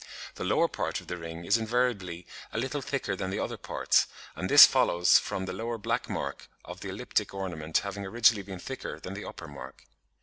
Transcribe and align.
The 0.33 0.43
lower 0.43 0.67
part 0.67 0.99
of 0.99 1.05
the 1.05 1.17
ring 1.17 1.45
is 1.45 1.59
invariably 1.59 2.25
a 2.51 2.57
little 2.57 2.81
thicker 2.81 3.15
than 3.15 3.29
the 3.29 3.37
other 3.37 3.55
parts 3.55 4.05
(Fig. 4.05 4.09
57), 4.33 4.39
and 4.41 4.49
this 4.49 4.65
follows 4.65 5.19
from 5.19 5.45
the 5.45 5.53
lower 5.53 5.77
black 5.77 6.09
mark 6.09 6.49
of 6.65 6.79
the 6.79 6.89
elliptic 6.89 7.35
ornament 7.35 7.75
(b, 7.75 7.77
Fig. 7.77 7.83
59) 7.83 7.83
having 7.83 8.05
originally 8.11 8.41
been 8.41 8.57
thicker 8.59 8.99
than 8.99 9.13
the 9.13 9.25
upper 9.25 9.47
mark 9.47 9.81
(c). 9.81 9.85